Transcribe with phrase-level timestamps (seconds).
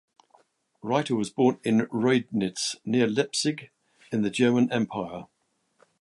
[0.81, 3.69] Reiter was born in Reudnitz, near Leipzig
[4.11, 5.27] in the German Empire.